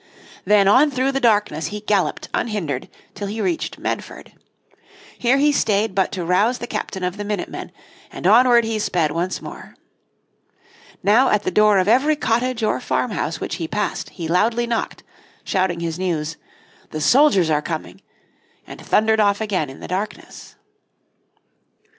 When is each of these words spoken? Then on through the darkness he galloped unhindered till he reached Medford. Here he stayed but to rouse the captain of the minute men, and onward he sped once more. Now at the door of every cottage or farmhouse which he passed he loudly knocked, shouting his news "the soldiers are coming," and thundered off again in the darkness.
Then 0.45 0.67
on 0.67 0.89
through 0.89 1.11
the 1.11 1.19
darkness 1.19 1.67
he 1.67 1.79
galloped 1.81 2.27
unhindered 2.33 2.89
till 3.13 3.27
he 3.27 3.39
reached 3.39 3.77
Medford. 3.77 4.31
Here 5.19 5.37
he 5.37 5.51
stayed 5.51 5.93
but 5.93 6.11
to 6.13 6.25
rouse 6.25 6.57
the 6.57 6.65
captain 6.65 7.03
of 7.03 7.17
the 7.17 7.23
minute 7.23 7.49
men, 7.49 7.71
and 8.11 8.25
onward 8.25 8.63
he 8.63 8.79
sped 8.79 9.11
once 9.11 9.43
more. 9.43 9.75
Now 11.03 11.29
at 11.29 11.43
the 11.43 11.51
door 11.51 11.77
of 11.77 11.87
every 11.87 12.15
cottage 12.15 12.63
or 12.63 12.79
farmhouse 12.79 13.39
which 13.39 13.57
he 13.57 13.67
passed 13.67 14.09
he 14.09 14.27
loudly 14.27 14.65
knocked, 14.65 15.03
shouting 15.43 15.81
his 15.81 15.99
news 15.99 16.35
"the 16.89 16.99
soldiers 16.99 17.51
are 17.51 17.61
coming," 17.61 18.01
and 18.65 18.81
thundered 18.83 19.19
off 19.19 19.39
again 19.39 19.69
in 19.69 19.81
the 19.81 19.87
darkness. 19.87 20.55